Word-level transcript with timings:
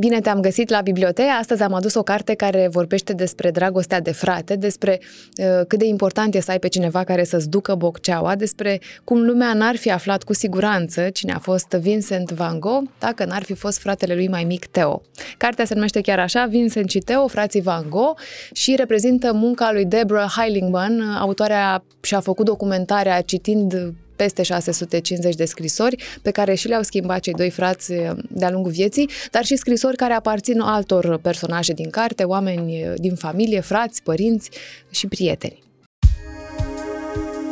Bine 0.00 0.20
te-am 0.20 0.40
găsit 0.40 0.68
la 0.68 0.80
bibliotecă. 0.80 1.28
Astăzi 1.38 1.62
am 1.62 1.72
adus 1.72 1.94
o 1.94 2.02
carte 2.02 2.34
care 2.34 2.68
vorbește 2.70 3.12
despre 3.12 3.50
dragostea 3.50 4.00
de 4.00 4.12
frate, 4.12 4.56
despre 4.56 5.00
uh, 5.00 5.66
cât 5.68 5.78
de 5.78 5.86
important 5.86 6.34
e 6.34 6.40
să 6.40 6.50
ai 6.50 6.58
pe 6.58 6.68
cineva 6.68 7.04
care 7.04 7.24
să-ți 7.24 7.48
ducă 7.48 7.74
bocceaua, 7.74 8.34
despre 8.34 8.80
cum 9.04 9.24
lumea 9.24 9.54
n-ar 9.54 9.76
fi 9.76 9.90
aflat 9.90 10.22
cu 10.22 10.34
siguranță 10.34 11.08
cine 11.08 11.32
a 11.32 11.38
fost 11.38 11.68
Vincent 11.68 12.30
Van 12.30 12.60
Gogh 12.60 12.88
dacă 12.98 13.24
n-ar 13.24 13.42
fi 13.42 13.54
fost 13.54 13.78
fratele 13.78 14.14
lui 14.14 14.28
mai 14.28 14.44
mic 14.44 14.66
Theo. 14.66 15.02
Cartea 15.36 15.64
se 15.64 15.74
numește 15.74 16.00
chiar 16.00 16.18
așa, 16.18 16.46
Vincent 16.46 16.90
și 16.90 16.98
Theo, 16.98 17.26
frații 17.26 17.60
Van 17.60 17.86
Gogh 17.88 18.20
și 18.52 18.74
reprezintă 18.76 19.32
munca 19.32 19.72
lui 19.72 19.84
Deborah 19.84 20.32
Heilingman, 20.36 21.00
autoarea 21.00 21.84
și-a 22.00 22.20
făcut 22.20 22.44
documentarea 22.44 23.20
citind 23.20 23.92
peste 24.18 24.42
650 24.42 25.34
de 25.34 25.44
scrisori 25.44 25.96
pe 26.22 26.30
care 26.30 26.54
și 26.54 26.68
le-au 26.68 26.82
schimbat 26.82 27.20
cei 27.20 27.32
doi 27.32 27.50
frați 27.50 27.92
eh, 27.92 28.10
de-a 28.28 28.50
lungul 28.50 28.70
vieții, 28.70 29.10
dar 29.30 29.44
și 29.44 29.56
scrisori 29.56 29.96
care 29.96 30.12
aparțin 30.12 30.60
altor 30.60 31.18
personaje 31.22 31.72
din 31.72 31.90
carte, 31.90 32.24
oameni 32.24 32.80
eh, 32.80 32.92
din 32.96 33.14
familie, 33.14 33.60
frați, 33.60 34.02
părinți 34.02 34.50
și 34.90 35.06
prieteni. 35.06 35.62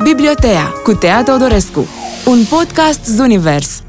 Bibliotea 0.03 0.65
cu 0.85 0.93
Tea 0.93 1.23
Teodorescu, 1.23 1.87
un 2.27 2.45
podcast 2.45 3.05
Zunivers. 3.05 3.86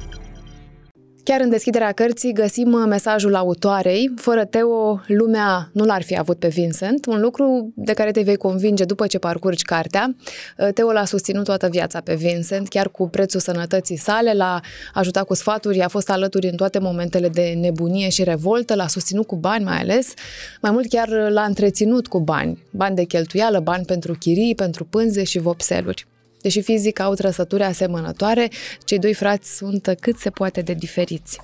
Chiar 1.28 1.42
în 1.42 1.50
deschiderea 1.50 1.92
cărții 1.92 2.34
găsim 2.34 2.74
uh, 2.74 2.84
mesajul 2.88 3.36
autoarei. 3.36 4.12
Fără 4.16 4.46
Teo, 4.46 5.02
lumea 5.08 5.70
nu 5.74 5.86
l-ar 5.86 6.04
fi 6.04 6.18
avut 6.18 6.40
pe 6.40 6.48
Vincent, 6.48 7.06
un 7.06 7.22
lucru 7.22 7.72
de 7.76 7.94
care 7.94 8.12
te 8.12 8.22
vei 8.22 8.36
convinge 8.36 8.84
după 8.84 9.08
ce 9.08 9.18
parcurgi 9.18 9.64
cartea. 9.64 10.16
Uh, 10.58 10.68
Teo 10.74 10.92
l-a 10.92 11.06
susținut 11.06 11.44
toată 11.44 11.68
viața 11.68 12.02
pe 12.02 12.16
Vincent, 12.16 12.68
chiar 12.68 12.90
cu 12.90 13.10
prețul 13.10 13.40
sănătății 13.40 13.98
sale, 13.98 14.34
l-a 14.34 14.60
ajutat 14.94 15.26
cu 15.26 15.34
sfaturi, 15.34 15.82
a 15.82 15.88
fost 15.88 16.10
alături 16.10 16.48
în 16.48 16.56
toate 16.56 16.80
momentele 16.80 17.30
de 17.30 17.54
nebunie 17.60 18.10
și 18.10 18.24
revoltă, 18.24 18.76
l-a 18.76 18.88
susținut 18.88 19.28
cu 19.28 19.36
bani 19.36 19.64
mai 19.64 19.78
ales. 19.78 20.14
Mai 20.62 20.72
mult 20.72 20.90
chiar 20.90 21.10
l-a 21.30 21.44
întreținut 21.44 22.08
cu 22.08 22.20
bani, 22.20 22.64
bani 22.72 22.96
de 22.96 23.04
cheltuială, 23.04 23.60
bani 23.60 23.86
pentru 23.86 24.14
chirii, 24.20 24.56
pentru 24.56 24.86
pânze 24.86 25.24
și 25.24 25.40
vopseluri. 25.40 26.08
Deși 26.48 26.62
fizic 26.62 27.00
au 27.00 27.14
trăsături 27.14 27.64
asemănătoare, 27.64 28.50
cei 28.86 29.00
doi 29.00 29.14
frați 29.14 29.56
sunt 29.56 29.96
cât 30.00 30.18
se 30.18 30.30
poate 30.30 30.62
de 30.62 30.74
diferiți. 30.74 31.40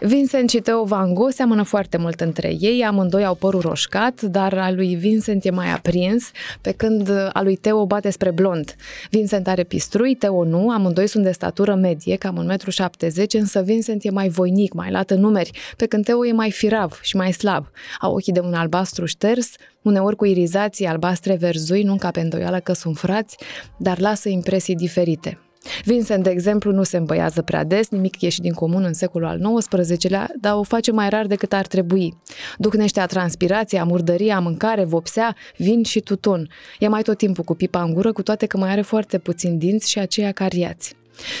Vincent 0.00 0.50
și 0.50 0.58
Theo 0.58 0.84
Van 0.84 1.14
Gogh 1.14 1.32
seamănă 1.32 1.62
foarte 1.62 1.96
mult 1.96 2.20
între 2.20 2.56
ei, 2.60 2.84
amândoi 2.84 3.24
au 3.24 3.34
părul 3.34 3.60
roșcat, 3.60 4.22
dar 4.22 4.58
al 4.58 4.74
lui 4.74 4.94
Vincent 4.94 5.44
e 5.44 5.50
mai 5.50 5.72
aprins, 5.72 6.30
pe 6.60 6.72
când 6.72 7.10
al 7.32 7.44
lui 7.44 7.56
Theo 7.56 7.86
bate 7.86 8.10
spre 8.10 8.30
blond. 8.30 8.74
Vincent 9.10 9.48
are 9.48 9.62
pistrui, 9.62 10.14
Theo 10.14 10.44
nu, 10.44 10.70
amândoi 10.70 11.06
sunt 11.06 11.24
de 11.24 11.30
statură 11.30 11.74
medie, 11.74 12.16
cam 12.16 12.56
1,70 12.58 13.14
m, 13.32 13.38
însă 13.38 13.60
Vincent 13.60 14.04
e 14.04 14.10
mai 14.10 14.28
voinic, 14.28 14.72
mai 14.72 14.90
lat 14.90 15.10
în 15.10 15.20
numeri, 15.20 15.50
pe 15.76 15.86
când 15.86 16.04
Theo 16.04 16.26
e 16.26 16.32
mai 16.32 16.50
firav 16.50 16.98
și 17.02 17.16
mai 17.16 17.32
slab. 17.32 17.66
Au 18.00 18.14
ochii 18.14 18.32
de 18.32 18.40
un 18.40 18.54
albastru 18.54 19.04
șters, 19.04 19.50
uneori 19.82 20.16
cu 20.16 20.24
irizații 20.24 20.86
albastre 20.86 21.34
verzui, 21.34 21.82
nu 21.82 21.96
ca 21.96 22.10
pe 22.10 22.20
îndoială 22.20 22.60
că 22.60 22.72
sunt 22.72 22.96
frați, 22.96 23.36
dar 23.76 23.98
lasă 23.98 24.28
impresii 24.28 24.74
diferite. 24.74 25.38
Vincent, 25.84 26.22
de 26.22 26.30
exemplu, 26.30 26.72
nu 26.72 26.82
se 26.82 26.96
îmbăiază 26.96 27.42
prea 27.42 27.64
des, 27.64 27.88
nimic 27.88 28.20
ieși 28.20 28.40
din 28.40 28.52
comun 28.52 28.84
în 28.84 28.92
secolul 28.92 29.28
al 29.28 29.54
XIX-lea, 29.58 30.30
dar 30.40 30.54
o 30.54 30.62
face 30.62 30.92
mai 30.92 31.08
rar 31.08 31.26
decât 31.26 31.52
ar 31.52 31.66
trebui. 31.66 32.16
Ducnește 32.58 33.00
a 33.00 33.06
transpirație, 33.06 33.78
a 33.78 33.84
murdărie, 33.84 34.32
a 34.32 34.38
mâncare, 34.38 34.84
vopsea, 34.84 35.36
vin 35.56 35.82
și 35.82 36.00
tutun. 36.00 36.48
E 36.78 36.88
mai 36.88 37.02
tot 37.02 37.18
timpul 37.18 37.44
cu 37.44 37.54
pipa 37.54 37.82
în 37.82 37.94
gură, 37.94 38.12
cu 38.12 38.22
toate 38.22 38.46
că 38.46 38.56
mai 38.56 38.70
are 38.70 38.80
foarte 38.80 39.18
puțin 39.18 39.58
dinți 39.58 39.90
și 39.90 39.98
aceia 39.98 40.32
cariați. 40.32 40.94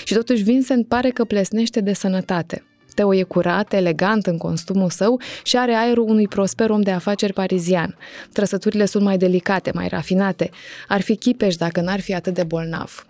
Și 0.04 0.14
totuși 0.14 0.42
Vincent 0.42 0.88
pare 0.88 1.10
că 1.10 1.24
plesnește 1.24 1.80
de 1.80 1.92
sănătate. 1.92 2.64
Teo 2.94 3.14
e 3.14 3.22
curat, 3.22 3.72
elegant 3.72 4.26
în 4.26 4.38
costumul 4.38 4.90
său 4.90 5.20
și 5.42 5.56
are 5.56 5.72
aerul 5.72 6.08
unui 6.08 6.28
prosper 6.28 6.70
om 6.70 6.80
de 6.80 6.90
afaceri 6.90 7.32
parizian. 7.32 7.96
Trăsăturile 8.32 8.84
sunt 8.84 9.04
mai 9.04 9.16
delicate, 9.16 9.70
mai 9.74 9.88
rafinate. 9.88 10.50
Ar 10.88 11.00
fi 11.00 11.16
chipeș 11.16 11.56
dacă 11.56 11.80
n-ar 11.80 12.00
fi 12.00 12.14
atât 12.14 12.34
de 12.34 12.42
bolnav. 12.42 13.04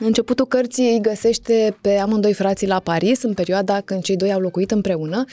Începutul 0.00 0.46
cărții 0.46 0.92
îi 0.92 1.00
găsește 1.00 1.76
pe 1.80 1.96
amândoi 1.96 2.32
frații 2.32 2.66
la 2.66 2.80
Paris, 2.80 3.22
în 3.22 3.34
perioada 3.34 3.80
când 3.80 4.02
cei 4.02 4.16
doi 4.16 4.32
au 4.32 4.40
locuit 4.40 4.70
împreună. 4.70 5.24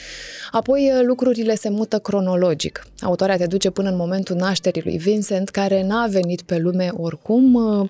Apoi 0.50 0.92
uh, 0.94 1.04
lucrurile 1.04 1.54
se 1.54 1.68
mută 1.68 1.98
cronologic. 1.98 2.86
Autoarea 3.00 3.36
te 3.36 3.46
duce 3.46 3.70
până 3.70 3.88
în 3.88 3.96
momentul 3.96 4.36
nașterii 4.36 4.82
lui 4.84 4.96
Vincent, 4.96 5.48
care 5.48 5.82
n-a 5.82 6.06
venit 6.06 6.42
pe 6.42 6.58
lume 6.58 6.90
oricum. 6.96 7.54
Uh, 7.54 7.88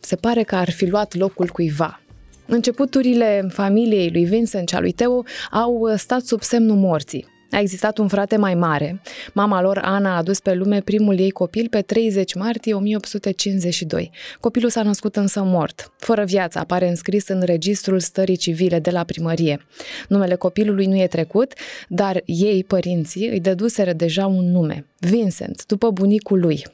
se 0.00 0.16
pare 0.16 0.42
că 0.42 0.54
ar 0.54 0.70
fi 0.70 0.86
luat 0.86 1.14
locul 1.14 1.46
cuiva. 1.46 2.00
Începuturile 2.46 3.48
familiei 3.52 4.10
lui 4.12 4.24
Vincent 4.24 4.68
și 4.68 4.74
a 4.74 4.80
lui 4.80 4.92
Teo 4.92 5.22
au 5.50 5.72
uh, 5.72 5.94
stat 5.96 6.22
sub 6.22 6.42
semnul 6.42 6.76
morții. 6.76 7.35
A 7.50 7.58
existat 7.58 7.98
un 7.98 8.08
frate 8.08 8.36
mai 8.36 8.54
mare. 8.54 9.00
Mama 9.32 9.60
lor, 9.60 9.78
Ana, 9.82 10.14
a 10.14 10.16
adus 10.16 10.40
pe 10.40 10.54
lume 10.54 10.80
primul 10.80 11.18
ei 11.18 11.30
copil 11.30 11.68
pe 11.68 11.80
30 11.80 12.34
martie 12.34 12.74
1852. 12.74 14.10
Copilul 14.40 14.70
s-a 14.70 14.82
născut 14.82 15.16
însă 15.16 15.42
mort. 15.42 15.92
Fără 15.98 16.24
viață 16.24 16.58
apare 16.58 16.88
înscris 16.88 17.28
în 17.28 17.42
registrul 17.42 18.00
stării 18.00 18.36
civile 18.36 18.78
de 18.78 18.90
la 18.90 19.04
primărie. 19.04 19.66
Numele 20.08 20.34
copilului 20.34 20.86
nu 20.86 20.96
e 20.96 21.06
trecut, 21.06 21.52
dar 21.88 22.22
ei, 22.24 22.64
părinții, 22.64 23.28
îi 23.28 23.40
dăduseră 23.40 23.92
deja 23.92 24.26
un 24.26 24.50
nume, 24.50 24.86
Vincent, 24.98 25.66
după 25.66 25.90
bunicul 25.90 26.40
lui, 26.40 26.64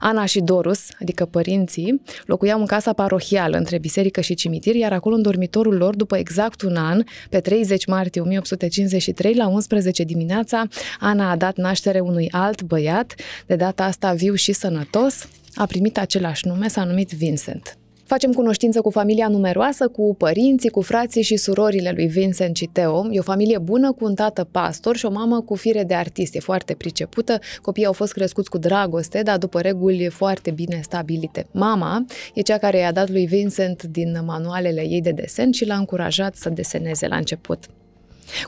Ana 0.00 0.24
și 0.24 0.40
Dorus, 0.40 0.88
adică 1.00 1.24
părinții, 1.24 2.02
locuiau 2.24 2.60
în 2.60 2.66
casa 2.66 2.92
parohială 2.92 3.56
între 3.56 3.78
biserică 3.78 4.20
și 4.20 4.34
cimitir, 4.34 4.74
iar 4.74 4.92
acolo 4.92 5.14
în 5.14 5.22
dormitorul 5.22 5.76
lor, 5.76 5.96
după 5.96 6.16
exact 6.16 6.62
un 6.62 6.76
an, 6.76 7.02
pe 7.30 7.40
30 7.40 7.86
martie 7.86 8.20
1853, 8.20 9.34
la 9.34 9.46
11 9.46 10.02
dimineața, 10.02 10.64
Ana 11.00 11.30
a 11.30 11.36
dat 11.36 11.56
naștere 11.56 12.00
unui 12.00 12.28
alt 12.30 12.62
băiat, 12.62 13.14
de 13.46 13.56
data 13.56 13.84
asta 13.84 14.12
viu 14.12 14.34
și 14.34 14.52
sănătos, 14.52 15.28
a 15.54 15.66
primit 15.66 15.98
același 15.98 16.46
nume, 16.46 16.68
s-a 16.68 16.84
numit 16.84 17.10
Vincent. 17.10 17.76
Facem 18.06 18.32
cunoștință 18.32 18.80
cu 18.80 18.90
familia 18.90 19.28
numeroasă, 19.28 19.88
cu 19.88 20.14
părinții, 20.18 20.70
cu 20.70 20.80
frații 20.80 21.22
și 21.22 21.36
surorile 21.36 21.92
lui 21.94 22.06
Vincent 22.06 22.56
și 22.56 22.68
Teo. 22.72 23.06
E 23.10 23.18
o 23.18 23.22
familie 23.22 23.58
bună 23.58 23.92
cu 23.92 24.04
un 24.04 24.14
tată 24.14 24.44
pastor 24.50 24.96
și 24.96 25.06
o 25.06 25.10
mamă 25.10 25.40
cu 25.40 25.54
fire 25.54 25.84
de 25.84 25.94
artist. 25.94 26.34
E 26.34 26.38
foarte 26.38 26.74
pricepută. 26.74 27.38
Copiii 27.62 27.86
au 27.86 27.92
fost 27.92 28.12
crescuți 28.12 28.50
cu 28.50 28.58
dragoste, 28.58 29.22
dar 29.22 29.38
după 29.38 29.60
reguli 29.60 30.08
foarte 30.08 30.50
bine 30.50 30.80
stabilite. 30.82 31.46
Mama 31.50 32.04
e 32.34 32.40
cea 32.40 32.58
care 32.58 32.78
i-a 32.78 32.92
dat 32.92 33.10
lui 33.10 33.26
Vincent 33.26 33.82
din 33.82 34.22
manualele 34.24 34.86
ei 34.88 35.00
de 35.00 35.10
desen 35.10 35.52
și 35.52 35.66
l-a 35.66 35.76
încurajat 35.76 36.34
să 36.34 36.48
deseneze 36.48 37.06
la 37.06 37.16
început. 37.16 37.64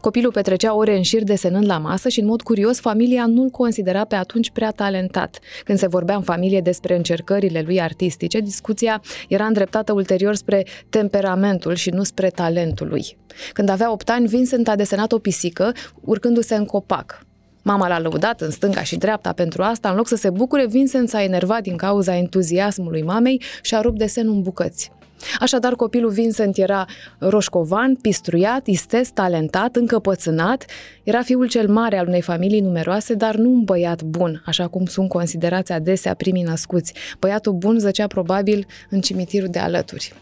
Copilul 0.00 0.32
petrecea 0.32 0.74
ore 0.74 0.96
în 0.96 1.02
șir 1.02 1.22
desenând 1.22 1.66
la 1.66 1.78
masă 1.78 2.08
și, 2.08 2.20
în 2.20 2.26
mod 2.26 2.42
curios, 2.42 2.80
familia 2.80 3.26
nu-l 3.26 3.48
considera 3.48 4.04
pe 4.04 4.14
atunci 4.14 4.50
prea 4.50 4.70
talentat. 4.70 5.38
Când 5.64 5.78
se 5.78 5.86
vorbea 5.86 6.16
în 6.16 6.22
familie 6.22 6.60
despre 6.60 6.96
încercările 6.96 7.62
lui 7.66 7.80
artistice, 7.80 8.40
discuția 8.40 9.02
era 9.28 9.44
îndreptată 9.44 9.92
ulterior 9.92 10.34
spre 10.34 10.66
temperamentul 10.88 11.74
și 11.74 11.90
nu 11.90 12.02
spre 12.02 12.28
talentul 12.28 12.88
lui. 12.88 13.16
Când 13.52 13.68
avea 13.68 13.92
8 13.92 14.10
ani, 14.10 14.26
Vincent 14.26 14.68
a 14.68 14.76
desenat 14.76 15.12
o 15.12 15.18
pisică 15.18 15.72
urcându-se 16.00 16.54
în 16.54 16.64
copac. 16.64 17.26
Mama 17.62 17.88
l-a 17.88 18.00
lăudat 18.00 18.40
în 18.40 18.50
stânga 18.50 18.82
și 18.82 18.96
dreapta 18.96 19.32
pentru 19.32 19.62
asta, 19.62 19.88
în 19.88 19.96
loc 19.96 20.08
să 20.08 20.16
se 20.16 20.30
bucure, 20.30 20.66
Vincent 20.66 21.08
s-a 21.08 21.22
enervat 21.22 21.62
din 21.62 21.76
cauza 21.76 22.16
entuziasmului 22.16 23.02
mamei 23.02 23.42
și 23.62 23.74
a 23.74 23.80
rupt 23.80 23.98
desenul 23.98 24.34
în 24.34 24.42
bucăți. 24.42 24.90
Așadar, 25.40 25.74
copilul 25.74 26.10
Vincent 26.10 26.56
era 26.56 26.84
roșcovan, 27.18 27.94
pistruiat, 27.94 28.66
istes, 28.66 29.10
talentat, 29.10 29.76
încăpățânat, 29.76 30.64
era 31.02 31.22
fiul 31.22 31.48
cel 31.48 31.68
mare 31.68 31.98
al 31.98 32.06
unei 32.06 32.22
familii 32.22 32.60
numeroase, 32.60 33.14
dar 33.14 33.34
nu 33.34 33.50
un 33.50 33.64
băiat 33.64 34.02
bun, 34.02 34.42
așa 34.46 34.68
cum 34.68 34.86
sunt 34.86 35.08
considerați 35.08 35.72
adesea 35.72 36.14
primii 36.14 36.42
născuți. 36.42 36.94
Băiatul 37.18 37.52
bun 37.52 37.78
zăcea 37.78 38.06
probabil 38.06 38.66
în 38.90 39.00
cimitirul 39.00 39.48
de 39.48 39.58
alături 39.58 40.12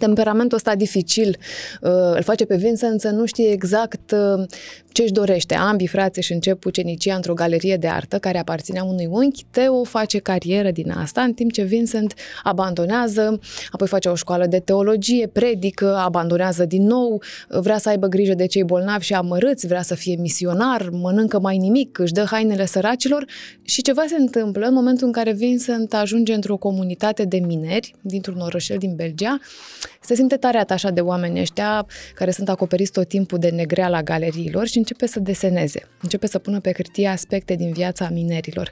temperamentul 0.00 0.56
ăsta 0.56 0.74
dificil 0.74 1.36
uh, 1.80 1.90
îl 2.14 2.22
face 2.22 2.44
pe 2.44 2.56
Vincent 2.56 3.00
să 3.00 3.08
nu 3.08 3.24
știe 3.24 3.50
exact 3.50 4.10
uh, 4.10 4.46
ce 4.92 5.02
își 5.02 5.12
dorește. 5.12 5.54
Ambii 5.54 5.86
frați 5.86 6.18
își 6.18 6.32
încep 6.32 6.64
ucenicia 6.64 7.14
într-o 7.14 7.34
galerie 7.34 7.76
de 7.76 7.88
artă 7.88 8.18
care 8.18 8.38
aparținea 8.38 8.84
unui 8.84 9.06
unchi. 9.10 9.44
Teo 9.50 9.84
face 9.84 10.18
carieră 10.18 10.70
din 10.70 10.90
asta, 10.90 11.20
în 11.22 11.32
timp 11.32 11.52
ce 11.52 11.62
Vincent 11.62 12.14
abandonează, 12.42 13.40
apoi 13.70 13.86
face 13.86 14.08
o 14.08 14.14
școală 14.14 14.46
de 14.46 14.58
teologie, 14.58 15.26
predică, 15.26 15.96
abandonează 15.96 16.64
din 16.64 16.86
nou, 16.86 17.22
vrea 17.48 17.78
să 17.78 17.88
aibă 17.88 18.06
grijă 18.06 18.34
de 18.34 18.46
cei 18.46 18.64
bolnavi 18.64 19.04
și 19.04 19.14
amărâți, 19.14 19.66
vrea 19.66 19.82
să 19.82 19.94
fie 19.94 20.16
misionar, 20.18 20.88
mănâncă 20.92 21.40
mai 21.40 21.56
nimic, 21.56 21.98
își 21.98 22.12
dă 22.12 22.24
hainele 22.30 22.66
săracilor 22.66 23.24
și 23.62 23.82
ceva 23.82 24.04
se 24.08 24.16
întâmplă 24.16 24.66
în 24.66 24.74
momentul 24.74 25.06
în 25.06 25.12
care 25.12 25.32
Vincent 25.32 25.94
ajunge 25.94 26.34
într-o 26.34 26.56
comunitate 26.56 27.24
de 27.24 27.38
mineri 27.38 27.94
dintr-un 28.00 28.40
orășel 28.40 28.78
din 28.78 28.94
Belgia 28.94 29.38
se 30.00 30.14
simte 30.14 30.36
tare 30.36 30.58
atașat 30.58 30.92
de 30.92 31.00
oamenii 31.00 31.40
ăștia 31.40 31.86
care 32.14 32.30
sunt 32.30 32.48
acoperiți 32.48 32.92
tot 32.92 33.08
timpul 33.08 33.38
de 33.38 33.48
negreala 33.48 34.02
galeriilor 34.02 34.66
și 34.66 34.78
începe 34.78 35.06
să 35.06 35.20
deseneze. 35.20 35.88
Începe 36.02 36.26
să 36.26 36.38
pună 36.38 36.60
pe 36.60 36.72
hârtie 36.72 37.08
aspecte 37.08 37.54
din 37.54 37.72
viața 37.72 38.08
minerilor. 38.12 38.70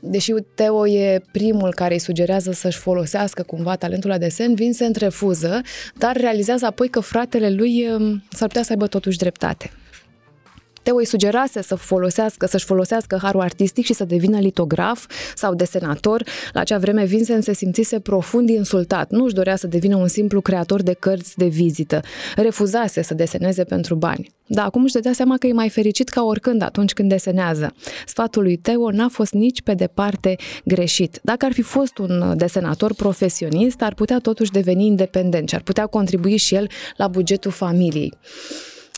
Deși 0.00 0.32
Teo 0.54 0.88
e 0.88 1.22
primul 1.32 1.74
care 1.74 1.94
îi 1.94 2.00
sugerează 2.00 2.52
să-și 2.52 2.78
folosească 2.78 3.42
cumva 3.42 3.76
talentul 3.76 4.10
la 4.10 4.18
desen, 4.18 4.54
Vincent 4.54 4.96
refuză, 4.96 5.60
dar 5.98 6.16
realizează 6.16 6.66
apoi 6.66 6.88
că 6.88 7.00
fratele 7.00 7.50
lui 7.50 7.88
um, 7.88 8.22
s-ar 8.30 8.48
putea 8.48 8.62
să 8.62 8.70
aibă 8.70 8.86
totuși 8.86 9.18
dreptate. 9.18 9.70
Teo 10.84 10.96
îi 10.96 11.06
sugerase 11.06 11.62
să 11.62 11.74
folosească, 11.74 12.46
să-și 12.46 12.64
folosească 12.64 13.18
harul 13.22 13.40
artistic 13.40 13.84
și 13.84 13.92
să 13.92 14.04
devină 14.04 14.38
litograf 14.38 15.06
sau 15.34 15.54
desenator. 15.54 16.22
La 16.52 16.60
acea 16.60 16.78
vreme 16.78 17.04
Vincent 17.04 17.42
se 17.42 17.54
simțise 17.54 18.00
profund 18.00 18.48
insultat. 18.48 19.10
Nu 19.10 19.24
își 19.24 19.34
dorea 19.34 19.56
să 19.56 19.66
devină 19.66 19.96
un 19.96 20.08
simplu 20.08 20.40
creator 20.40 20.82
de 20.82 20.92
cărți 20.92 21.36
de 21.36 21.46
vizită. 21.46 22.00
Refuzase 22.36 23.02
să 23.02 23.14
deseneze 23.14 23.64
pentru 23.64 23.94
bani. 23.94 24.32
Dar 24.46 24.64
acum 24.64 24.82
își 24.82 24.92
dădea 24.92 25.12
seama 25.12 25.36
că 25.38 25.46
e 25.46 25.52
mai 25.52 25.68
fericit 25.68 26.08
ca 26.08 26.22
oricând 26.22 26.62
atunci 26.62 26.92
când 26.92 27.08
desenează. 27.08 27.74
Sfatul 28.06 28.42
lui 28.42 28.56
Teo 28.56 28.90
n-a 28.90 29.08
fost 29.08 29.32
nici 29.32 29.62
pe 29.62 29.74
departe 29.74 30.36
greșit. 30.64 31.20
Dacă 31.22 31.44
ar 31.44 31.52
fi 31.52 31.62
fost 31.62 31.98
un 31.98 32.34
desenator 32.36 32.94
profesionist, 32.94 33.82
ar 33.82 33.94
putea 33.94 34.18
totuși 34.18 34.50
deveni 34.50 34.86
independent 34.86 35.48
și 35.48 35.54
ar 35.54 35.62
putea 35.62 35.86
contribui 35.86 36.36
și 36.36 36.54
el 36.54 36.68
la 36.96 37.08
bugetul 37.08 37.50
familiei. 37.50 38.12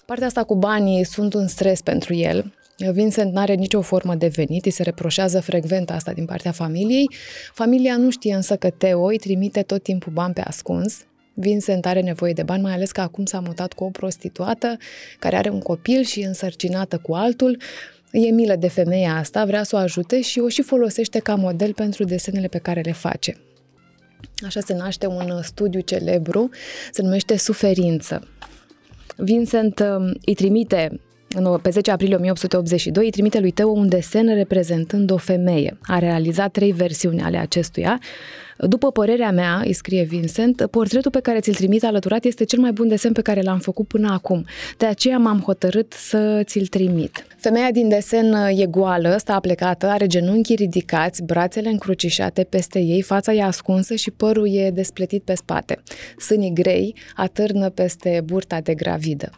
Partea 0.07 0.27
asta 0.27 0.45
cu 0.45 0.55
banii 0.55 1.05
sunt 1.05 1.35
un 1.35 1.47
stres 1.47 1.81
pentru 1.81 2.15
el. 2.15 2.55
Vincent 2.93 3.33
nu 3.33 3.41
are 3.41 3.55
nicio 3.55 3.81
formă 3.81 4.15
de 4.15 4.27
venit, 4.27 4.65
îi 4.65 4.71
se 4.71 4.83
reproșează 4.83 5.41
frecvent 5.41 5.91
asta 5.91 6.13
din 6.13 6.25
partea 6.25 6.53
familiei. 6.53 7.11
Familia 7.53 7.97
nu 7.97 8.11
știe 8.11 8.35
însă 8.35 8.57
că 8.57 8.71
Teo 8.71 9.05
îi 9.05 9.19
trimite 9.19 9.63
tot 9.63 9.83
timpul 9.83 10.13
bani 10.13 10.35
pe 10.35 10.41
ascuns, 10.41 11.07
Vincent 11.35 11.87
are 11.87 12.01
nevoie 12.01 12.33
de 12.33 12.43
bani, 12.43 12.63
mai 12.63 12.73
ales 12.73 12.91
că 12.91 13.01
acum 13.01 13.25
s-a 13.25 13.41
mutat 13.41 13.73
cu 13.73 13.85
o 13.85 13.91
prostituată 13.91 14.77
care 15.19 15.37
are 15.37 15.51
un 15.51 15.61
copil 15.61 16.03
și 16.03 16.21
e 16.21 16.27
însărcinată 16.27 16.99
cu 16.99 17.15
altul. 17.15 17.61
E 18.13 18.31
milă 18.31 18.57
de 18.57 18.69
femeia 18.69 19.15
asta, 19.17 19.45
vrea 19.45 19.63
să 19.63 19.77
o 19.77 19.79
ajute 19.79 20.21
și 20.21 20.39
o 20.39 20.49
și 20.49 20.63
folosește 20.63 21.19
ca 21.19 21.35
model 21.35 21.73
pentru 21.73 22.05
desenele 22.05 22.47
pe 22.47 22.59
care 22.59 22.81
le 22.81 22.93
face. 22.93 23.37
Așa 24.45 24.61
se 24.61 24.75
naște 24.75 25.07
un 25.07 25.43
studiu 25.43 25.81
celebru, 25.81 26.51
se 26.93 27.03
numește 27.03 27.37
Suferință. 27.37 28.29
Vincent 29.17 29.81
um, 29.81 30.13
îi 30.25 30.35
trimite 30.35 31.01
pe 31.63 31.71
10 31.71 31.91
aprilie 31.91 32.15
1882 32.15 33.05
îi 33.05 33.11
trimite 33.11 33.41
lui 33.41 33.51
Teo 33.51 33.69
un 33.69 33.89
desen 33.89 34.35
reprezentând 34.35 35.11
o 35.11 35.17
femeie. 35.17 35.79
A 35.83 35.99
realizat 35.99 36.51
trei 36.51 36.73
versiuni 36.73 37.23
ale 37.23 37.37
acestuia. 37.37 38.01
După 38.59 38.91
părerea 38.91 39.31
mea, 39.31 39.61
îi 39.65 39.73
scrie 39.73 40.03
Vincent, 40.03 40.67
portretul 40.71 41.11
pe 41.11 41.21
care 41.21 41.41
ți-l 41.41 41.55
trimit 41.55 41.85
alăturat 41.85 42.25
este 42.25 42.45
cel 42.45 42.59
mai 42.59 42.73
bun 42.73 42.89
desen 42.89 43.13
pe 43.13 43.21
care 43.21 43.41
l-am 43.41 43.59
făcut 43.59 43.87
până 43.87 44.13
acum. 44.13 44.45
De 44.77 44.87
aceea 44.87 45.19
m-am 45.19 45.41
hotărât 45.41 45.93
să 45.93 46.43
ți-l 46.45 46.67
trimit. 46.67 47.27
Femeia 47.37 47.71
din 47.71 47.89
desen 47.89 48.33
e 48.33 48.67
goală, 48.67 49.17
stă 49.19 49.33
aplecată, 49.33 49.87
are 49.87 50.07
genunchii 50.07 50.57
ridicați, 50.57 51.23
brațele 51.23 51.69
încrucișate 51.69 52.45
peste 52.45 52.79
ei, 52.79 53.03
fața 53.03 53.33
e 53.33 53.43
ascunsă 53.43 53.95
și 53.95 54.11
părul 54.11 54.55
e 54.55 54.71
despletit 54.71 55.23
pe 55.23 55.35
spate. 55.35 55.83
Sânii 56.19 56.53
grei 56.55 56.95
atârnă 57.15 57.69
peste 57.71 58.23
burta 58.25 58.61
de 58.61 58.75
gravidă. 58.75 59.31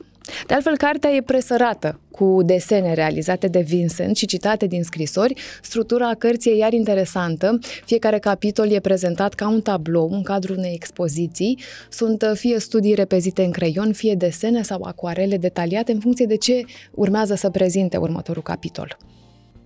De 0.47 0.55
altfel, 0.55 0.77
cartea 0.77 1.11
e 1.11 1.23
presărată 1.23 2.01
cu 2.11 2.41
desene 2.45 2.95
realizate 2.95 3.49
de 3.49 3.61
Vincent 3.61 4.17
și 4.17 4.27
citate 4.27 4.67
din 4.67 4.83
scrisori. 4.83 5.35
Structura 5.63 6.15
cărții 6.19 6.51
e 6.51 6.57
iar 6.57 6.73
interesantă. 6.73 7.59
Fiecare 7.85 8.19
capitol 8.19 8.71
e 8.71 8.81
prezentat 8.81 9.35
ca 9.35 9.49
un 9.49 9.61
tablou 9.61 10.11
în 10.13 10.23
cadrul 10.23 10.57
unei 10.57 10.75
expoziții. 10.75 11.59
Sunt 11.91 12.23
uh, 12.23 12.31
fie 12.35 12.59
studii 12.59 12.95
repezite 12.95 13.43
în 13.43 13.51
creion, 13.51 13.93
fie 13.93 14.15
desene 14.15 14.63
sau 14.63 14.83
acuarele 14.83 15.37
detaliate 15.37 15.93
în 15.93 16.01
funcție 16.01 16.27
de 16.27 16.37
ce 16.37 16.65
urmează 16.95 17.35
să 17.35 17.51
prezinte 17.51 17.97
următorul 17.97 18.43
capitol 18.43 18.97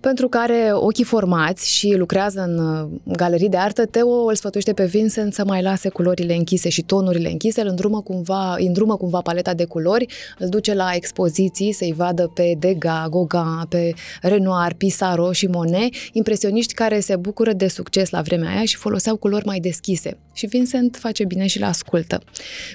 pentru 0.03 0.27
care 0.27 0.69
ochii 0.73 1.03
formați 1.03 1.71
și 1.71 1.95
lucrează 1.97 2.41
în 2.41 2.57
uh, 2.57 3.15
galerii 3.15 3.49
de 3.49 3.57
artă, 3.57 3.85
Teo 3.85 4.25
îl 4.27 4.35
sfătuiește 4.35 4.73
pe 4.73 4.85
Vincent 4.85 5.33
să 5.33 5.45
mai 5.45 5.61
lase 5.61 5.89
culorile 5.89 6.35
închise 6.35 6.69
și 6.69 6.81
tonurile 6.81 7.29
închise, 7.29 7.61
îl 7.61 7.67
îndrumă 7.67 8.01
cumva, 8.01 8.55
îndrumă 8.59 8.97
cumva 8.97 9.21
paleta 9.21 9.53
de 9.53 9.65
culori, 9.65 10.05
îl 10.39 10.49
duce 10.49 10.73
la 10.73 10.91
expoziții 10.93 11.71
să-i 11.71 11.93
vadă 11.97 12.31
pe 12.33 12.55
Degas, 12.59 13.07
Gauguin, 13.09 13.65
pe 13.69 13.93
Renoir, 14.21 14.73
Pissarro 14.77 15.31
și 15.31 15.47
Monet, 15.47 15.93
impresioniști 16.11 16.73
care 16.73 16.99
se 16.99 17.15
bucură 17.15 17.53
de 17.53 17.67
succes 17.67 18.09
la 18.09 18.21
vremea 18.21 18.49
aia 18.49 18.65
și 18.65 18.75
foloseau 18.75 19.15
culori 19.15 19.45
mai 19.45 19.59
deschise. 19.59 20.17
Și 20.33 20.45
Vincent 20.45 20.95
face 20.95 21.25
bine 21.25 21.47
și 21.47 21.59
le 21.59 21.65
ascultă. 21.65 22.21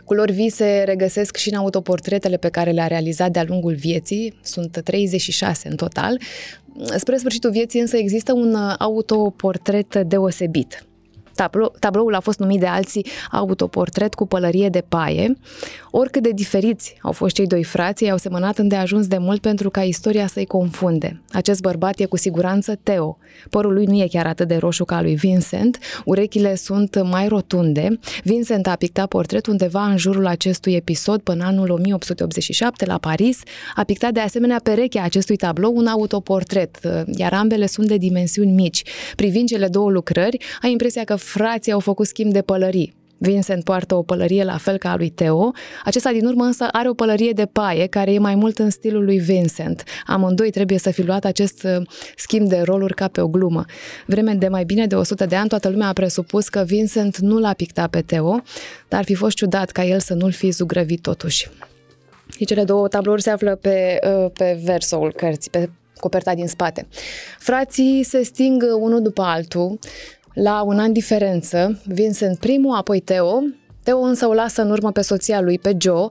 Culori 0.04 0.32
vii 0.32 0.50
se 0.50 0.82
regăsesc 0.86 1.36
și 1.36 1.48
în 1.52 1.58
autoportretele 1.58 2.36
pe 2.36 2.48
care 2.48 2.70
le-a 2.70 2.86
realizat 2.86 3.30
de-a 3.30 3.44
lungul 3.44 3.74
vieții, 3.74 4.38
sunt 4.42 4.80
36 4.84 5.68
în 5.68 5.76
total, 5.76 6.18
Spre 6.96 7.16
sfârșitul 7.16 7.50
vieții 7.50 7.80
însă 7.80 7.96
există 7.96 8.32
un 8.32 8.54
uh, 8.54 8.74
autoportret 8.78 9.96
deosebit. 9.96 10.82
Tablou, 11.34 11.72
tabloul 11.78 12.14
a 12.14 12.20
fost 12.20 12.38
numit 12.38 12.60
de 12.60 12.66
alții 12.66 13.06
autoportret 13.30 14.14
cu 14.14 14.26
pălărie 14.26 14.68
de 14.68 14.84
paie. 14.88 15.32
Oricât 15.90 16.22
de 16.22 16.30
diferiți 16.30 16.96
au 17.02 17.12
fost 17.12 17.34
cei 17.34 17.46
doi 17.46 17.64
frați, 17.64 18.04
ei 18.04 18.10
au 18.10 18.16
semănat 18.16 18.58
îndeajuns 18.58 19.06
de 19.06 19.18
mult 19.18 19.40
pentru 19.40 19.70
ca 19.70 19.82
istoria 19.82 20.26
să-i 20.26 20.46
confunde. 20.46 21.22
Acest 21.32 21.60
bărbat 21.60 21.98
e 21.98 22.04
cu 22.04 22.16
siguranță 22.16 22.78
Teo. 22.82 23.18
Părul 23.50 23.72
lui 23.72 23.84
nu 23.84 24.02
e 24.02 24.06
chiar 24.10 24.26
atât 24.26 24.48
de 24.48 24.56
roșu 24.56 24.84
ca 24.84 24.96
al 24.96 25.02
lui 25.02 25.14
Vincent, 25.14 25.78
urechile 26.04 26.54
sunt 26.54 27.02
mai 27.02 27.28
rotunde. 27.28 27.98
Vincent 28.24 28.66
a 28.66 28.74
pictat 28.74 29.08
portret 29.08 29.46
undeva 29.46 29.86
în 29.86 29.96
jurul 29.96 30.26
acestui 30.26 30.74
episod 30.74 31.20
până 31.20 31.44
anul 31.44 31.70
1887 31.70 32.86
la 32.86 32.98
Paris. 32.98 33.38
A 33.74 33.84
pictat 33.84 34.12
de 34.12 34.20
asemenea 34.20 34.60
perechea 34.62 35.02
acestui 35.02 35.36
tablou 35.36 35.76
un 35.76 35.86
autoportret, 35.86 36.78
iar 37.16 37.32
ambele 37.32 37.66
sunt 37.66 37.86
de 37.86 37.96
dimensiuni 37.96 38.52
mici. 38.52 38.82
Privind 39.16 39.48
cele 39.48 39.68
două 39.68 39.90
lucrări, 39.90 40.38
ai 40.62 40.70
impresia 40.70 41.04
că 41.04 41.16
frații 41.16 41.72
au 41.72 41.80
făcut 41.80 42.06
schimb 42.06 42.32
de 42.32 42.42
pălării. 42.42 42.97
Vincent 43.18 43.64
poartă 43.64 43.94
o 43.94 44.02
pălărie 44.02 44.44
la 44.44 44.56
fel 44.56 44.78
ca 44.78 44.90
a 44.90 44.96
lui 44.96 45.08
Teo, 45.08 45.52
acesta 45.84 46.10
din 46.10 46.26
urmă 46.26 46.44
însă 46.44 46.68
are 46.72 46.88
o 46.88 46.94
pălărie 46.94 47.32
de 47.32 47.46
paie 47.46 47.86
care 47.86 48.12
e 48.12 48.18
mai 48.18 48.34
mult 48.34 48.58
în 48.58 48.70
stilul 48.70 49.04
lui 49.04 49.18
Vincent. 49.18 49.82
Amândoi 50.06 50.50
trebuie 50.50 50.78
să 50.78 50.90
fi 50.90 51.02
luat 51.02 51.24
acest 51.24 51.62
uh, 51.62 51.86
schimb 52.16 52.48
de 52.48 52.60
roluri 52.60 52.94
ca 52.94 53.08
pe 53.08 53.20
o 53.20 53.28
glumă. 53.28 53.64
Vreme 54.06 54.34
de 54.34 54.48
mai 54.48 54.64
bine 54.64 54.86
de 54.86 54.94
100 54.94 55.26
de 55.26 55.36
ani, 55.36 55.48
toată 55.48 55.68
lumea 55.68 55.88
a 55.88 55.92
presupus 55.92 56.48
că 56.48 56.62
Vincent 56.66 57.18
nu 57.18 57.38
l-a 57.38 57.52
pictat 57.52 57.90
pe 57.90 58.00
Teo, 58.00 58.40
dar 58.88 58.98
ar 58.98 59.04
fi 59.04 59.14
fost 59.14 59.36
ciudat 59.36 59.70
ca 59.70 59.84
el 59.84 60.00
să 60.00 60.14
nu-l 60.14 60.32
fi 60.32 60.50
zugrăvit 60.50 61.00
totuși. 61.00 61.50
Și 62.36 62.44
cele 62.44 62.64
două 62.64 62.88
tablouri 62.88 63.22
se 63.22 63.30
află 63.30 63.54
pe, 63.54 63.98
uh, 64.02 64.30
pe 64.32 64.60
versoul 64.64 65.12
cărții, 65.12 65.50
pe 65.50 65.70
coperta 66.00 66.34
din 66.34 66.46
spate. 66.46 66.86
Frații 67.38 68.02
se 68.02 68.22
sting 68.22 68.64
unul 68.80 69.02
după 69.02 69.22
altul, 69.22 69.78
la 70.34 70.62
un 70.62 70.78
an 70.78 70.92
diferență, 70.92 71.80
Vincent 71.84 72.38
primul, 72.38 72.76
apoi 72.76 73.00
Teo. 73.00 73.42
Teo 73.82 73.98
însă 73.98 74.26
o 74.26 74.32
lasă 74.32 74.62
în 74.62 74.70
urmă 74.70 74.92
pe 74.92 75.00
soția 75.00 75.40
lui, 75.40 75.58
pe 75.58 75.76
Joe, 75.80 76.08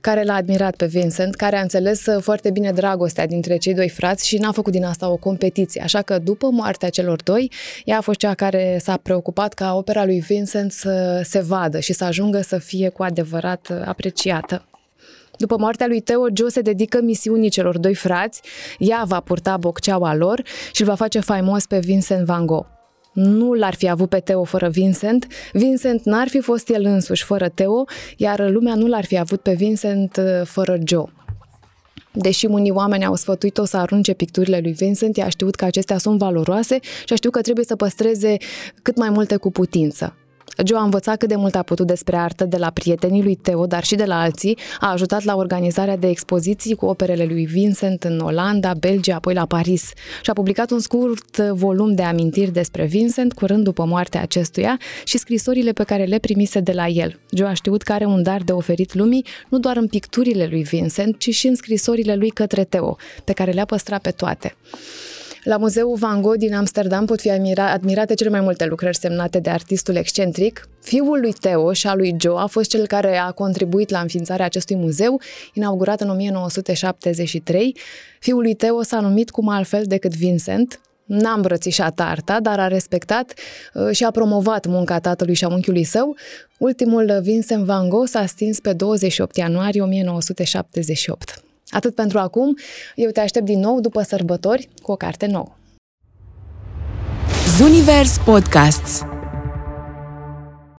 care 0.00 0.22
l-a 0.22 0.34
admirat 0.34 0.76
pe 0.76 0.86
Vincent, 0.86 1.34
care 1.34 1.56
a 1.56 1.60
înțeles 1.60 2.06
uh, 2.06 2.22
foarte 2.22 2.50
bine 2.50 2.72
dragostea 2.72 3.26
dintre 3.26 3.56
cei 3.56 3.74
doi 3.74 3.88
frați 3.88 4.26
și 4.26 4.38
n-a 4.38 4.52
făcut 4.52 4.72
din 4.72 4.84
asta 4.84 5.10
o 5.10 5.16
competiție. 5.16 5.82
Așa 5.82 6.02
că 6.02 6.18
după 6.18 6.50
moartea 6.50 6.88
celor 6.88 7.22
doi, 7.22 7.52
ea 7.84 7.96
a 7.96 8.00
fost 8.00 8.18
cea 8.18 8.34
care 8.34 8.78
s-a 8.82 8.96
preocupat 8.96 9.54
ca 9.54 9.74
opera 9.74 10.04
lui 10.04 10.20
Vincent 10.20 10.72
să 10.72 11.20
se 11.24 11.40
vadă 11.40 11.80
și 11.80 11.92
să 11.92 12.04
ajungă 12.04 12.40
să 12.40 12.58
fie 12.58 12.88
cu 12.88 13.02
adevărat 13.02 13.68
uh, 13.70 13.82
apreciată. 13.84 14.64
După 15.36 15.56
moartea 15.58 15.86
lui 15.86 16.00
Teo, 16.00 16.26
Joe 16.34 16.48
se 16.48 16.60
dedică 16.60 17.00
misiunii 17.00 17.48
celor 17.48 17.78
doi 17.78 17.94
frați, 17.94 18.42
ea 18.78 19.02
va 19.06 19.20
purta 19.20 19.56
bocceaua 19.56 20.14
lor 20.14 20.42
și 20.72 20.80
îl 20.80 20.86
va 20.86 20.94
face 20.94 21.20
faimos 21.20 21.66
pe 21.66 21.78
Vincent 21.78 22.24
Van 22.24 22.46
Gogh 22.46 22.79
nu 23.20 23.52
l-ar 23.52 23.74
fi 23.74 23.88
avut 23.88 24.08
pe 24.08 24.18
Teo 24.18 24.44
fără 24.44 24.68
Vincent, 24.68 25.26
Vincent 25.52 26.04
n-ar 26.04 26.28
fi 26.28 26.40
fost 26.40 26.68
el 26.68 26.84
însuși 26.84 27.24
fără 27.24 27.48
Teo, 27.48 27.84
iar 28.16 28.50
lumea 28.50 28.74
nu 28.74 28.86
l-ar 28.86 29.04
fi 29.04 29.18
avut 29.18 29.40
pe 29.40 29.52
Vincent 29.52 30.16
uh, 30.16 30.46
fără 30.46 30.78
Joe. 30.86 31.12
Deși 32.12 32.46
unii 32.46 32.70
oameni 32.70 33.04
au 33.04 33.14
sfătuit-o 33.14 33.64
să 33.64 33.76
arunce 33.76 34.12
picturile 34.12 34.58
lui 34.62 34.72
Vincent, 34.72 35.16
ea 35.16 35.24
a 35.24 35.28
știut 35.28 35.54
că 35.54 35.64
acestea 35.64 35.98
sunt 35.98 36.18
valoroase 36.18 36.78
și 36.82 37.12
a 37.12 37.14
știut 37.14 37.32
că 37.32 37.40
trebuie 37.40 37.64
să 37.64 37.76
păstreze 37.76 38.36
cât 38.82 38.96
mai 38.96 39.10
multe 39.10 39.36
cu 39.36 39.50
putință. 39.50 40.14
Joe 40.64 40.78
a 40.78 40.82
învățat 40.82 41.16
cât 41.16 41.28
de 41.28 41.36
mult 41.36 41.54
a 41.54 41.62
putut 41.62 41.86
despre 41.86 42.16
artă 42.16 42.44
de 42.44 42.56
la 42.56 42.70
prietenii 42.70 43.22
lui 43.22 43.34
Teo, 43.34 43.66
dar 43.66 43.84
și 43.84 43.94
de 43.94 44.04
la 44.04 44.20
alții. 44.20 44.58
A 44.80 44.90
ajutat 44.92 45.22
la 45.22 45.36
organizarea 45.36 45.96
de 45.96 46.08
expoziții 46.08 46.74
cu 46.74 46.86
operele 46.86 47.24
lui 47.24 47.44
Vincent 47.44 48.04
în 48.04 48.18
Olanda, 48.18 48.74
Belgia, 48.74 49.14
apoi 49.14 49.34
la 49.34 49.46
Paris. 49.46 49.92
Și 50.22 50.30
a 50.30 50.32
publicat 50.32 50.70
un 50.70 50.78
scurt 50.78 51.36
volum 51.36 51.94
de 51.94 52.02
amintiri 52.02 52.50
despre 52.50 52.84
Vincent, 52.84 53.32
curând 53.32 53.64
după 53.64 53.84
moartea 53.84 54.20
acestuia, 54.20 54.78
și 55.04 55.18
scrisorile 55.18 55.72
pe 55.72 55.84
care 55.84 56.04
le 56.04 56.18
primise 56.18 56.60
de 56.60 56.72
la 56.72 56.86
el. 56.86 57.20
Joe 57.30 57.48
a 57.48 57.54
știut 57.54 57.82
că 57.82 57.92
are 57.92 58.04
un 58.04 58.22
dar 58.22 58.42
de 58.42 58.52
oferit 58.52 58.94
lumii, 58.94 59.24
nu 59.48 59.58
doar 59.58 59.76
în 59.76 59.86
picturile 59.86 60.46
lui 60.50 60.62
Vincent, 60.62 61.18
ci 61.18 61.34
și 61.34 61.46
în 61.46 61.54
scrisorile 61.54 62.14
lui 62.14 62.30
către 62.30 62.64
Teo, 62.64 62.96
pe 63.24 63.32
care 63.32 63.50
le-a 63.50 63.64
păstrat 63.64 64.00
pe 64.00 64.10
toate. 64.10 64.56
La 65.42 65.56
Muzeul 65.56 65.96
Van 65.96 66.22
Gogh 66.22 66.38
din 66.38 66.54
Amsterdam 66.54 67.06
pot 67.06 67.20
fi 67.20 67.30
admirate 67.56 68.14
cele 68.14 68.30
mai 68.30 68.40
multe 68.40 68.66
lucrări 68.66 68.96
semnate 68.96 69.38
de 69.38 69.50
artistul 69.50 69.94
excentric. 69.94 70.68
Fiul 70.82 71.20
lui 71.20 71.32
Theo 71.32 71.72
și 71.72 71.86
al 71.86 71.96
lui 71.96 72.16
Joe 72.20 72.40
a 72.40 72.46
fost 72.46 72.70
cel 72.70 72.86
care 72.86 73.16
a 73.16 73.30
contribuit 73.30 73.90
la 73.90 74.00
înființarea 74.00 74.44
acestui 74.44 74.76
muzeu, 74.76 75.20
inaugurat 75.54 76.00
în 76.00 76.10
1973. 76.10 77.76
Fiul 78.18 78.42
lui 78.42 78.54
Theo 78.54 78.82
s-a 78.82 79.00
numit 79.00 79.30
cum 79.30 79.48
altfel 79.48 79.82
decât 79.86 80.14
Vincent, 80.16 80.80
N-a 81.04 81.32
îmbrățișat 81.32 82.00
arta, 82.00 82.40
dar 82.40 82.60
a 82.60 82.66
respectat 82.66 83.34
uh, 83.74 83.90
și 83.90 84.04
a 84.04 84.10
promovat 84.10 84.66
munca 84.66 84.98
tatălui 84.98 85.34
și 85.34 85.44
a 85.44 85.48
unchiului 85.48 85.84
său. 85.84 86.16
Ultimul 86.58 87.20
Vincent 87.22 87.64
Van 87.64 87.88
Gogh 87.88 88.08
s-a 88.08 88.26
stins 88.26 88.60
pe 88.60 88.72
28 88.72 89.36
ianuarie 89.36 89.82
1978. 89.82 91.49
Atât 91.70 91.94
pentru 91.94 92.18
acum, 92.18 92.56
eu 92.94 93.10
te 93.10 93.20
aștept 93.20 93.44
din 93.44 93.60
nou 93.60 93.80
după 93.80 94.02
sărbători 94.02 94.68
cu 94.82 94.92
o 94.92 94.96
carte 94.96 95.26
nouă. 95.26 95.56
Zunivers 97.56 98.18
Podcasts 98.24 99.04